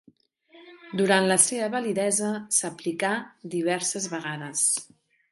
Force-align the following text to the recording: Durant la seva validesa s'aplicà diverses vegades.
Durant 1.01 1.27
la 1.31 1.35
seva 1.43 1.67
validesa 1.75 2.29
s'aplicà 2.59 3.11
diverses 3.57 4.09
vegades. 4.15 4.65